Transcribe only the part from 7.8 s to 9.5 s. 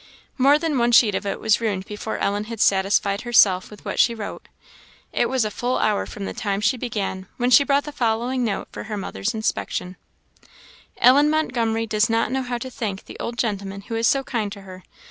the following note for her mother's